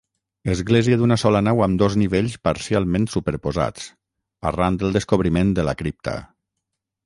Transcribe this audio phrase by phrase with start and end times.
[0.51, 3.87] Església d'una sola nau amb dos nivells parcialment superposats,
[4.53, 6.21] arran del descobriment de la cripta.